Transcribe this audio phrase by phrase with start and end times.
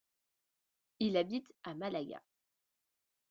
[0.99, 2.23] Il habite à Malaga.